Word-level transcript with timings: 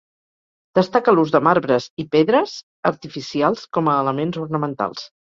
Destaca 0.79 1.13
l'ús 1.15 1.33
de 1.35 1.41
marbres 1.49 1.87
i 2.05 2.07
pedres 2.17 2.57
artificials 2.93 3.71
com 3.79 3.95
a 3.95 4.03
elements 4.07 4.45
ornamentals. 4.49 5.09